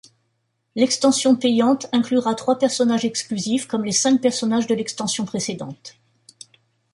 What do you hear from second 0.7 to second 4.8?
L'extension payante inclura trois personnages exclusifs, comme les cinq personnages de